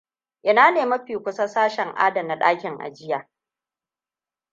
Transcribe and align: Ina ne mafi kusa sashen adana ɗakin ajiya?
Ina 0.43 0.71
ne 0.71 0.85
mafi 0.85 1.17
kusa 1.23 1.47
sashen 1.47 1.89
adana 1.97 2.35
ɗakin 2.39 2.77
ajiya? 2.81 3.29